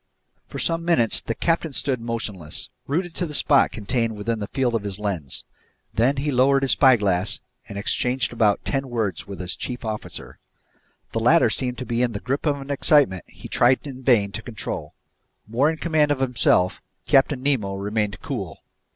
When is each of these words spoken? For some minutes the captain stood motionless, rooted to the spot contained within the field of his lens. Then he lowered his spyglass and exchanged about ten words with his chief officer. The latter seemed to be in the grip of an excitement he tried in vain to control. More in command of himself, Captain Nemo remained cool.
For 0.47 0.57
some 0.57 0.83
minutes 0.83 1.21
the 1.21 1.35
captain 1.35 1.73
stood 1.73 2.01
motionless, 2.01 2.69
rooted 2.87 3.13
to 3.17 3.27
the 3.27 3.35
spot 3.35 3.69
contained 3.71 4.15
within 4.15 4.39
the 4.39 4.47
field 4.47 4.73
of 4.73 4.81
his 4.81 4.97
lens. 4.97 5.43
Then 5.93 6.17
he 6.17 6.31
lowered 6.31 6.63
his 6.63 6.71
spyglass 6.71 7.39
and 7.69 7.77
exchanged 7.77 8.33
about 8.33 8.65
ten 8.65 8.89
words 8.89 9.27
with 9.27 9.39
his 9.39 9.55
chief 9.55 9.85
officer. 9.85 10.39
The 11.11 11.19
latter 11.19 11.51
seemed 11.51 11.77
to 11.77 11.85
be 11.85 12.01
in 12.01 12.13
the 12.13 12.19
grip 12.19 12.47
of 12.47 12.59
an 12.59 12.71
excitement 12.71 13.25
he 13.27 13.47
tried 13.47 13.85
in 13.85 14.01
vain 14.01 14.31
to 14.31 14.41
control. 14.41 14.95
More 15.47 15.69
in 15.69 15.77
command 15.77 16.09
of 16.09 16.19
himself, 16.19 16.81
Captain 17.05 17.43
Nemo 17.43 17.75
remained 17.75 18.21
cool. 18.23 18.63